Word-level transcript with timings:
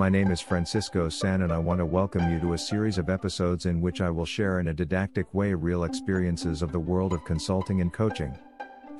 My 0.00 0.08
name 0.08 0.30
is 0.30 0.40
Francisco 0.40 1.10
Senn 1.10 1.42
and 1.42 1.52
I 1.52 1.58
want 1.58 1.78
to 1.78 1.84
welcome 1.84 2.32
you 2.32 2.40
to 2.40 2.54
a 2.54 2.58
series 2.58 2.96
of 2.96 3.10
episodes 3.10 3.66
in 3.66 3.82
which 3.82 4.00
I 4.00 4.08
will 4.08 4.24
share 4.24 4.58
in 4.58 4.68
a 4.68 4.72
didactic 4.72 5.34
way 5.34 5.52
real 5.52 5.84
experiences 5.84 6.62
of 6.62 6.72
the 6.72 6.80
world 6.80 7.12
of 7.12 7.22
consulting 7.26 7.82
and 7.82 7.92
coaching. 7.92 8.34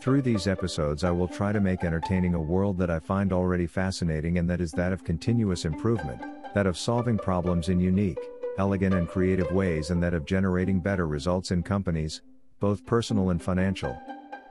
Through 0.00 0.22
these 0.22 0.48
episodes, 0.48 1.04
I 1.04 1.12
will 1.12 1.28
try 1.28 1.52
to 1.52 1.60
make 1.60 1.84
entertaining 1.84 2.34
a 2.34 2.40
world 2.40 2.78
that 2.78 2.90
I 2.90 2.98
find 2.98 3.32
already 3.32 3.68
fascinating 3.68 4.38
and 4.38 4.50
that 4.50 4.60
is 4.60 4.72
that 4.72 4.92
of 4.92 5.04
continuous 5.04 5.64
improvement, 5.64 6.20
that 6.52 6.66
of 6.66 6.76
solving 6.76 7.16
problems 7.16 7.68
in 7.68 7.78
unique, 7.78 8.18
elegant, 8.58 8.92
and 8.92 9.08
creative 9.08 9.52
ways, 9.52 9.90
and 9.90 10.02
that 10.02 10.14
of 10.14 10.26
generating 10.26 10.80
better 10.80 11.06
results 11.06 11.52
in 11.52 11.62
companies, 11.62 12.22
both 12.58 12.84
personal 12.84 13.30
and 13.30 13.40
financial. 13.40 13.96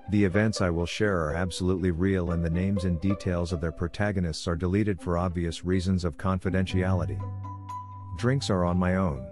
The 0.09 0.23
events 0.23 0.61
I 0.61 0.69
will 0.69 0.85
share 0.85 1.19
are 1.25 1.35
absolutely 1.35 1.91
real 1.91 2.31
and 2.31 2.43
the 2.43 2.49
names 2.49 2.85
and 2.85 2.99
details 3.01 3.51
of 3.51 3.59
their 3.59 3.73
protagonists 3.73 4.47
are 4.47 4.55
deleted 4.55 5.01
for 5.01 5.17
obvious 5.17 5.65
reasons 5.65 6.05
of 6.05 6.17
confidentiality. 6.17 7.19
Drinks 8.17 8.49
are 8.49 8.63
on 8.63 8.77
my 8.77 8.95
own. 8.95 9.27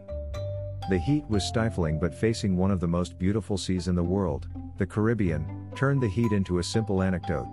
The 0.89 0.97
heat 0.97 1.23
was 1.29 1.45
stifling, 1.45 1.97
but 1.97 2.13
facing 2.13 2.57
one 2.57 2.71
of 2.71 2.81
the 2.81 2.87
most 2.87 3.17
beautiful 3.17 3.57
seas 3.57 3.87
in 3.87 3.95
the 3.95 4.03
world, 4.03 4.47
the 4.77 4.85
Caribbean, 4.85 5.71
turned 5.75 6.03
the 6.03 6.09
heat 6.09 6.33
into 6.33 6.59
a 6.59 6.63
simple 6.63 7.01
anecdote. 7.01 7.47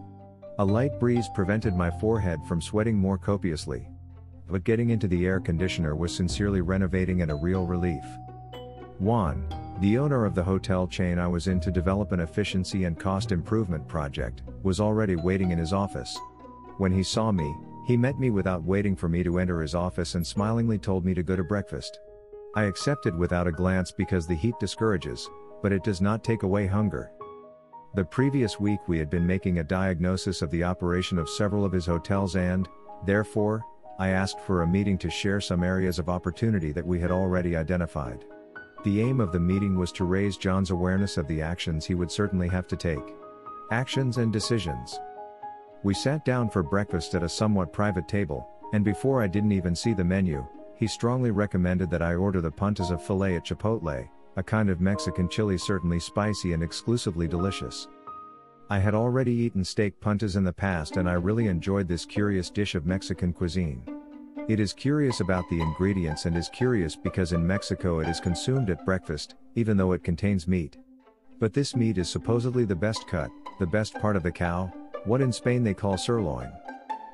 A 0.59 0.65
light 0.65 0.99
breeze 0.99 1.29
prevented 1.33 1.77
my 1.77 1.91
forehead 1.91 2.41
from 2.49 2.61
sweating 2.61 2.97
more 2.97 3.19
copiously. 3.19 3.89
But 4.51 4.65
getting 4.65 4.91
into 4.91 5.07
the 5.07 5.25
air 5.27 5.39
conditioner 5.39 5.95
was 5.95 6.15
sincerely 6.15 6.61
renovating 6.61 7.23
and 7.23 7.31
a 7.31 7.37
real 7.37 7.67
relief. 7.67 8.05
Juan, 8.99 9.47
the 9.83 9.99
owner 9.99 10.25
of 10.25 10.37
the 10.37 10.45
hotel 10.45 10.87
chain 10.87 11.19
I 11.19 11.27
was 11.27 11.49
in 11.49 11.59
to 11.59 11.73
develop 11.73 12.13
an 12.13 12.21
efficiency 12.21 12.85
and 12.85 12.97
cost 12.97 13.33
improvement 13.33 13.89
project, 13.89 14.43
was 14.63 14.79
already 14.79 15.17
waiting 15.17 15.51
in 15.51 15.59
his 15.59 15.73
office. 15.73 16.17
When 16.79 16.93
he 16.93 17.03
saw 17.03 17.33
me, 17.33 17.53
he 17.89 17.97
met 17.97 18.17
me 18.21 18.31
without 18.31 18.63
waiting 18.63 18.95
for 18.95 19.09
me 19.09 19.25
to 19.25 19.41
enter 19.41 19.61
his 19.61 19.75
office 19.75 20.15
and 20.15 20.25
smilingly 20.25 20.79
told 20.79 21.05
me 21.05 21.15
to 21.15 21.25
go 21.25 21.35
to 21.35 21.43
breakfast. 21.43 21.99
I 22.55 22.65
accepted 22.65 23.19
without 23.19 23.49
a 23.49 23.53
glance 23.53 23.91
because 23.91 24.25
the 24.25 24.37
heat 24.37 24.55
discourages, 24.61 25.29
but 25.63 25.73
it 25.73 25.83
does 25.83 26.01
not 26.01 26.23
take 26.23 26.45
away 26.45 26.69
hunger. 26.69 27.11
The 27.97 28.05
previous 28.05 28.61
week 28.61 28.79
we 28.87 29.01
had 29.01 29.11
been 29.11 29.27
making 29.27 29.59
a 29.59 29.65
diagnosis 29.65 30.43
of 30.43 30.51
the 30.53 30.63
operation 30.63 31.19
of 31.19 31.29
several 31.29 31.65
of 31.65 31.73
his 31.73 31.87
hotels 31.87 32.37
and, 32.37 32.69
therefore, 33.05 33.65
I 33.99 34.11
asked 34.11 34.39
for 34.39 34.63
a 34.63 34.67
meeting 34.67 34.97
to 34.99 35.11
share 35.11 35.41
some 35.41 35.65
areas 35.65 35.99
of 35.99 36.09
opportunity 36.09 36.71
that 36.71 36.87
we 36.87 37.01
had 37.01 37.11
already 37.11 37.57
identified. 37.57 38.25
The 38.85 39.01
aim 39.01 39.21
of 39.21 39.31
the 39.31 39.39
meeting 39.39 39.79
was 39.79 39.93
to 39.93 40.05
raise 40.05 40.37
John's 40.37 40.73
awareness 40.73 41.17
of 41.17 41.29
the 41.29 41.41
actions 41.41 41.87
he 41.87 41.95
would 41.95 42.11
certainly 42.11 42.49
have 42.49 42.67
to 42.67 42.77
take. 42.77 43.15
Actions 43.71 44.19
and 44.19 44.33
decisions. 44.33 44.99
We 45.85 45.95
sat 45.95 46.25
down 46.25 46.51
for 46.51 46.65
breakfast 46.65 47.15
at 47.15 47.23
a 47.23 47.29
somewhat 47.29 47.73
private 47.73 48.09
table, 48.09 48.49
and 48.73 48.85
before 48.85 49.23
I 49.23 49.29
didn't 49.29 49.53
even 49.53 49.77
see 49.77 49.95
the 49.95 50.05
menu, 50.05 50.45
he 50.77 50.89
strongly 50.89 51.31
recommended 51.31 51.91
that 51.91 52.03
I 52.03 52.17
order 52.17 52.41
the 52.41 52.51
puntas 52.51 52.91
of 52.91 53.01
filet 53.01 53.37
at 53.37 53.45
Chipotle, 53.45 54.09
a 54.37 54.43
kind 54.43 54.69
of 54.69 54.81
Mexican 54.81 55.29
chili 55.29 55.59
certainly 55.59 56.01
spicy 56.01 56.53
and 56.53 56.63
exclusively 56.63 57.29
delicious. 57.29 57.87
I 58.69 58.81
had 58.81 58.95
already 58.95 59.33
eaten 59.33 59.65
steak 59.65 60.01
puntas 60.01 60.35
in 60.35 60.43
the 60.43 60.53
past 60.53 60.97
and 60.97 61.09
I 61.09 61.13
really 61.13 61.47
enjoyed 61.47 61.87
this 61.87 62.05
curious 62.05 62.51
dish 62.51 62.75
of 62.75 62.87
Mexican 62.87 63.33
cuisine. 63.33 64.02
It 64.49 64.59
is 64.59 64.73
curious 64.73 65.21
about 65.21 65.49
the 65.49 65.61
ingredients 65.61 66.27
and 66.27 66.37
is 66.37 66.49
curious 66.49 66.97
because 66.97 67.33
in 67.33 67.47
Mexico 67.47 68.01
it 68.01 68.09
is 68.09 68.19
consumed 68.19 68.71
at 68.71 68.85
breakfast, 68.85 69.37
even 69.55 69.77
though 69.77 69.93
it 69.93 70.03
contains 70.03 70.49
meat. 70.49 70.77
But 71.39 71.55
this 71.55 71.77
meat 71.77 71.97
is 71.97 72.09
supposedly 72.09 72.65
the 72.65 72.75
best 72.75 73.07
cut, 73.07 73.31
the 73.61 73.67
best 73.67 73.95
part 73.95 74.17
of 74.17 74.25
the 74.25 74.33
cow, 74.33 74.73
what 75.05 75.21
in 75.21 75.33
Spain 75.33 75.63
they 75.63 75.75
call 75.75 75.97
sirloin. 75.97 76.51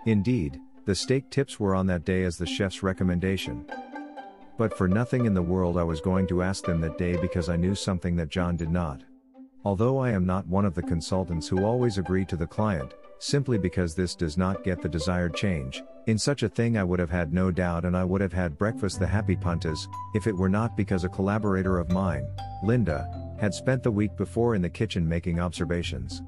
Indeed, 0.07 0.59
the 0.87 0.95
steak 0.95 1.29
tips 1.29 1.61
were 1.61 1.75
on 1.75 1.87
that 1.89 2.07
day 2.07 2.23
as 2.23 2.39
the 2.39 2.47
chef's 2.47 2.83
recommendation. 2.83 3.67
But 4.57 4.77
for 4.77 4.89
nothing 4.89 5.27
in 5.27 5.35
the 5.35 5.43
world 5.43 5.77
I 5.77 5.85
was 5.85 6.01
going 6.01 6.27
to 6.29 6.43
ask 6.43 6.65
them 6.65 6.81
that 6.81 6.97
day 6.97 7.17
because 7.19 7.51
I 7.51 7.57
knew 7.57 7.75
something 7.75 8.17
that 8.17 8.31
John 8.31 8.57
did 8.57 8.71
not. 8.71 9.03
Although 9.65 9.99
I 9.99 10.11
am 10.11 10.25
not 10.25 10.47
one 10.47 10.65
of 10.65 10.75
the 10.75 10.83
consultants 10.83 11.49
who 11.49 11.65
always 11.65 11.99
agree 11.99 12.25
to 12.27 12.37
the 12.37 12.47
client, 12.47 12.95
simply 13.19 13.59
because 13.59 13.95
this 13.95 14.15
does 14.15 14.39
not 14.39 14.63
get 14.63 14.81
the 14.81 14.89
desired 14.89 15.35
change, 15.35 15.83
in 16.07 16.17
such 16.17 16.45
a 16.45 16.49
thing 16.49 16.79
I 16.79 16.85
would 16.85 17.01
have 17.01 17.11
had 17.11 17.33
no 17.33 17.51
doubt 17.51 17.85
and 17.85 17.97
I 17.97 18.05
would 18.05 18.21
have 18.21 18.33
had 18.33 18.57
breakfast 18.57 19.01
the 19.01 19.07
happy 19.07 19.37
puntas, 19.37 19.89
if 20.15 20.27
it 20.27 20.37
were 20.37 20.49
not 20.49 20.77
because 20.77 21.05
a 21.05 21.09
collaborator 21.09 21.79
of 21.79 21.91
mine, 21.91 22.27
Linda, 22.63 23.09
had 23.41 23.53
spent 23.53 23.83
the 23.83 23.91
week 23.91 24.17
before 24.17 24.55
in 24.55 24.63
the 24.63 24.71
kitchen 24.71 25.09
making 25.09 25.41
observations. 25.41 26.23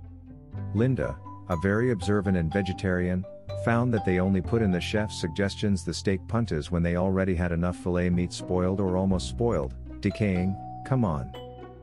Linda, 0.74 1.16
a 1.48 1.56
very 1.62 1.92
observant 1.92 2.36
and 2.36 2.52
vegetarian, 2.52 3.24
found 3.64 3.92
that 3.94 4.04
they 4.04 4.18
only 4.18 4.40
put 4.40 4.62
in 4.62 4.70
the 4.70 4.80
chef's 4.80 5.20
suggestions 5.20 5.84
the 5.84 5.94
steak 5.94 6.20
puntas 6.26 6.70
when 6.70 6.82
they 6.82 6.96
already 6.96 7.34
had 7.34 7.52
enough 7.52 7.76
filet 7.76 8.10
meat 8.10 8.32
spoiled 8.32 8.80
or 8.80 8.96
almost 8.96 9.28
spoiled, 9.28 9.74
decaying, 10.00 10.56
come 10.84 11.04
on. 11.04 11.32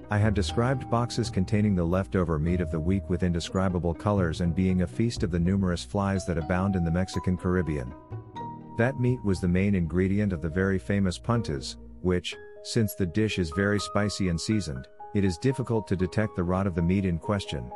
I 0.09 0.17
had 0.17 0.33
described 0.33 0.89
boxes 0.89 1.29
containing 1.29 1.75
the 1.75 1.83
leftover 1.83 2.39
meat 2.39 2.61
of 2.61 2.71
the 2.71 2.79
week 2.79 3.09
with 3.09 3.23
indescribable 3.23 3.93
colors 3.93 4.39
and 4.39 4.55
being 4.55 4.81
a 4.81 4.87
feast 4.87 5.21
of 5.21 5.31
the 5.31 5.39
numerous 5.39 5.83
flies 5.83 6.25
that 6.27 6.37
abound 6.37 6.77
in 6.77 6.85
the 6.85 6.91
Mexican 6.91 7.35
Caribbean. 7.35 7.93
That 8.77 9.01
meat 9.01 9.19
was 9.25 9.41
the 9.41 9.49
main 9.49 9.75
ingredient 9.75 10.31
of 10.31 10.41
the 10.41 10.49
very 10.49 10.79
famous 10.79 11.19
puntas, 11.19 11.75
which, 12.01 12.37
since 12.63 12.95
the 12.95 13.05
dish 13.05 13.37
is 13.37 13.49
very 13.49 13.81
spicy 13.81 14.29
and 14.29 14.39
seasoned, 14.39 14.87
it 15.13 15.25
is 15.25 15.37
difficult 15.37 15.87
to 15.89 15.97
detect 15.97 16.37
the 16.37 16.43
rot 16.43 16.67
of 16.67 16.75
the 16.75 16.81
meat 16.81 17.03
in 17.03 17.17
question. 17.17 17.69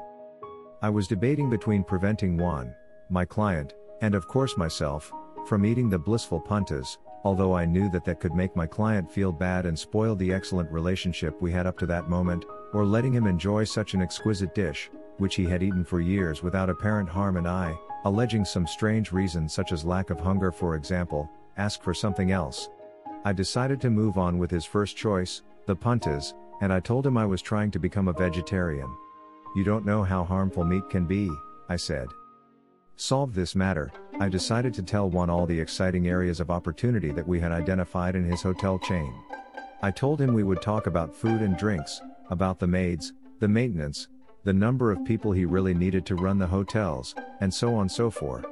I 0.81 0.90
was 0.90 1.09
debating 1.09 1.50
between 1.50 1.84
preventing 1.84 2.38
Juan, 2.38 2.74
my 3.09 3.25
client, 3.25 3.74
and 4.02 4.16
of 4.16 4.30
course 4.30 4.56
myself, 4.56 5.12
from 5.48 5.66
eating 5.66 5.90
the 5.90 6.00
blissful 6.00 6.40
puntas, 6.40 6.98
although 7.24 7.56
I 7.56 7.66
knew 7.66 7.90
that 7.90 8.06
that 8.06 8.20
could 8.20 8.34
make 8.34 8.56
my 8.56 8.66
client 8.66 9.12
feel 9.12 9.32
bad 9.32 9.66
and 9.66 9.78
spoil 9.78 10.16
the 10.16 10.34
excellent 10.34 10.72
relationship 10.72 11.42
we 11.42 11.52
had 11.52 11.68
up 11.68 11.78
to 11.80 11.86
that 11.88 12.09
moment, 12.09 12.46
or 12.74 12.86
letting 12.86 13.14
him 13.14 13.28
enjoy 13.28 13.64
such 13.64 13.94
an 13.94 14.02
exquisite 14.02 14.56
dish, 14.56 14.90
which 15.18 15.36
he 15.36 15.46
had 15.46 15.62
eaten 15.62 15.84
for 15.84 16.00
years 16.00 16.42
without 16.42 16.70
apparent 16.70 17.10
harm 17.10 17.38
and 17.38 17.48
I, 17.48 17.78
alleging 18.06 18.46
some 18.46 18.66
strange 18.66 19.12
reason 19.12 19.48
such 19.48 19.72
as 19.72 19.86
lack 19.86 20.10
of 20.10 20.20
hunger 20.20 20.52
for 20.52 20.76
example, 20.76 21.30
ask 21.58 21.84
for 21.84 21.94
something 21.94 22.31
else. 22.31 22.70
I 23.24 23.34
decided 23.34 23.80
to 23.81 23.90
move 23.90 24.18
on 24.18 24.38
with 24.38 24.50
his 24.50 24.66
first 24.66 24.98
choice, 24.98 25.44
the 25.68 25.76
puntas, 25.76 26.34
and 26.62 26.74
I 26.74 26.80
told 26.80 27.06
him 27.06 27.18
I 27.18 27.26
was 27.26 27.42
trying 27.42 27.72
to 27.72 27.80
become 27.80 28.08
a 28.08 28.14
vegetarian. 28.14 28.90
You 29.56 29.64
don't 29.64 29.86
know 29.86 30.04
how 30.04 30.24
harmful 30.24 30.64
meat 30.64 30.90
can 30.90 31.06
be, 31.06 31.30
I 31.70 31.76
said. 31.76 32.08
Solve 32.96 33.34
this 33.34 33.56
matter, 33.56 33.92
I 34.22 34.30
decided 34.30 34.76
to 34.76 34.84
tell 34.84 35.09
Juan 35.09 35.32
all 35.32 35.48
the 35.48 35.59
exciting 35.59 36.08
areas 36.08 36.40
of 36.40 36.52
opportunity 36.52 37.09
that 37.09 37.28
we 37.28 37.40
had 37.40 37.52
identified 37.52 38.16
in 38.16 38.24
his 38.24 38.44
hotel 38.44 38.78
chain. 38.78 39.12
I 39.82 39.90
told 39.90 40.22
him 40.22 40.36
we 40.36 40.44
would 40.44 40.62
talk 40.62 40.86
about 40.86 41.16
food 41.16 41.42
and 41.42 41.58
drinks, 41.58 42.00
about 42.30 42.60
the 42.60 42.68
maids, 42.68 43.14
the 43.40 43.48
maintenance, 43.48 44.10
the 44.44 44.54
number 44.54 44.92
of 44.92 45.04
people 45.06 45.31
he 45.31 45.46
really 45.46 45.74
needed 45.74 46.06
to 46.06 46.14
run 46.14 46.38
the 46.38 46.46
hotels, 46.46 47.16
and 47.40 47.52
so 47.52 47.74
on 47.74 47.90
so 47.90 48.12
forth. 48.12 48.46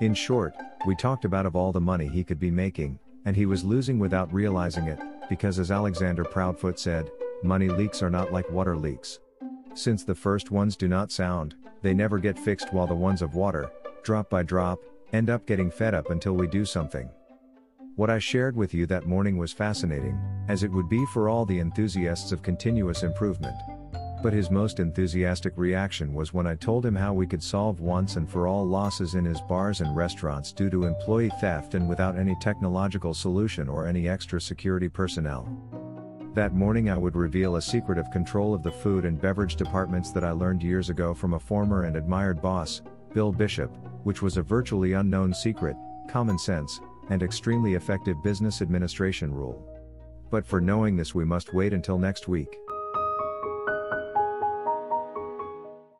In 0.00 0.12
short, 0.12 0.56
we 0.84 0.96
talked 0.96 1.24
about 1.24 1.46
of 1.46 1.54
all 1.54 1.70
the 1.70 1.80
money 1.80 2.08
he 2.08 2.24
could 2.24 2.40
be 2.40 2.50
making, 2.50 2.98
and 3.24 3.36
he 3.36 3.46
was 3.46 3.62
losing 3.62 4.00
without 4.00 4.34
realizing 4.34 4.88
it, 4.88 4.98
because 5.28 5.60
as 5.60 5.70
Alexander 5.70 6.24
Proudfoot 6.24 6.80
said, 6.80 7.12
money 7.44 7.68
leaks 7.68 8.02
are 8.02 8.10
not 8.10 8.32
like 8.32 8.50
water 8.50 8.76
leaks. 8.76 9.20
Since 9.72 10.02
the 10.02 10.16
first 10.16 10.50
ones 10.50 10.76
do 10.76 10.88
not 10.88 11.12
sound, 11.12 11.54
they 11.80 11.94
never 11.94 12.18
get 12.18 12.36
fixed 12.36 12.72
while 12.72 12.88
the 12.88 12.94
ones 12.96 13.22
of 13.22 13.36
water, 13.36 13.70
drop 14.02 14.30
by 14.30 14.42
drop, 14.42 14.80
end 15.12 15.30
up 15.30 15.46
getting 15.46 15.70
fed 15.70 15.94
up 15.94 16.10
until 16.10 16.34
we 16.34 16.46
do 16.46 16.64
something. 16.64 17.10
What 17.96 18.10
I 18.10 18.18
shared 18.18 18.56
with 18.56 18.72
you 18.72 18.86
that 18.86 19.06
morning 19.06 19.36
was 19.36 19.52
fascinating, 19.52 20.18
as 20.48 20.62
it 20.62 20.70
would 20.70 20.88
be 20.88 21.04
for 21.06 21.28
all 21.28 21.44
the 21.44 21.58
enthusiasts 21.58 22.32
of 22.32 22.42
continuous 22.42 23.02
improvement. 23.02 23.56
But 24.22 24.32
his 24.32 24.50
most 24.50 24.80
enthusiastic 24.80 25.54
reaction 25.56 26.12
was 26.12 26.32
when 26.32 26.46
I 26.46 26.54
told 26.54 26.84
him 26.84 26.94
how 26.94 27.14
we 27.14 27.26
could 27.26 27.42
solve 27.42 27.80
once 27.80 28.16
and 28.16 28.28
for 28.28 28.46
all 28.46 28.66
losses 28.66 29.14
in 29.14 29.24
his 29.24 29.40
bars 29.40 29.80
and 29.80 29.96
restaurants 29.96 30.52
due 30.52 30.70
to 30.70 30.84
employee 30.84 31.32
theft 31.40 31.74
and 31.74 31.88
without 31.88 32.18
any 32.18 32.36
technological 32.40 33.14
solution 33.14 33.68
or 33.68 33.86
any 33.86 34.08
extra 34.08 34.40
security 34.40 34.88
personnel. 34.88 35.48
That 36.34 36.54
morning 36.54 36.90
I 36.90 36.96
would 36.96 37.16
reveal 37.16 37.56
a 37.56 37.62
secret 37.62 37.98
of 37.98 38.10
control 38.10 38.54
of 38.54 38.62
the 38.62 38.70
food 38.70 39.04
and 39.04 39.20
beverage 39.20 39.56
departments 39.56 40.12
that 40.12 40.22
I 40.22 40.30
learned 40.30 40.62
years 40.62 40.88
ago 40.88 41.12
from 41.12 41.34
a 41.34 41.40
former 41.40 41.84
and 41.84 41.96
admired 41.96 42.40
boss, 42.40 42.82
Bill 43.12 43.32
Bishop, 43.32 43.70
which 44.04 44.22
was 44.22 44.36
a 44.36 44.42
virtually 44.42 44.92
unknown 44.94 45.34
secret, 45.34 45.76
common 46.08 46.38
sense, 46.38 46.80
and 47.10 47.22
extremely 47.22 47.74
effective 47.74 48.22
business 48.22 48.62
administration 48.62 49.32
rule. 49.34 49.66
But 50.30 50.46
for 50.46 50.60
knowing 50.60 50.96
this 50.96 51.14
we 51.14 51.24
must 51.24 51.52
wait 51.52 51.72
until 51.72 51.98
next 51.98 52.28
week. 52.28 52.56